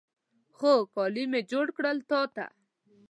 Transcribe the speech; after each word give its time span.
خو، 0.55 0.73
کالي 0.93 1.23
مې 1.31 1.41
جوړ 1.51 1.65
کړل 1.77 1.97
تا 2.09 2.21
ته 2.35 2.45